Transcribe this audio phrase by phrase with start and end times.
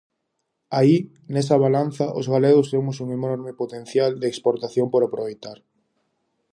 [0.79, 0.97] Aí,
[1.33, 5.57] nesa balanza, os galegos temos un enorme potencial de exportación por aproveitar.